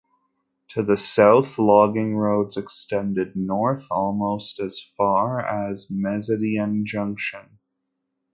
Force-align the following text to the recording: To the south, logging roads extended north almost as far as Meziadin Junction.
To 0.69 0.81
the 0.81 0.97
south, 0.97 1.59
logging 1.59 2.17
roads 2.17 2.57
extended 2.57 3.35
north 3.35 3.85
almost 3.91 4.59
as 4.59 4.81
far 4.97 5.45
as 5.45 5.91
Meziadin 5.91 6.85
Junction. 6.85 7.59